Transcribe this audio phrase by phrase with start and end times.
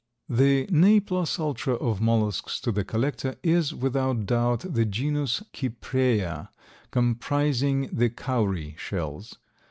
[0.29, 6.49] The ne plus ultra of mollusks to the collector is without doubt the genus Cypraea,
[6.89, 9.37] comprising the cowry shells.